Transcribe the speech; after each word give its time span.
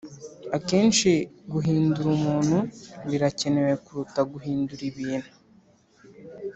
“akenshi 0.57 1.11
guhindura 1.51 2.07
umuntu 2.17 2.57
birakenewe 3.09 3.73
kuruta 3.83 4.19
guhindura 4.31 4.81
ibintu. 4.91 5.31